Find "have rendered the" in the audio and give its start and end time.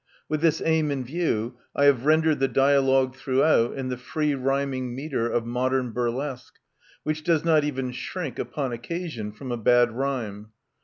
1.85-2.47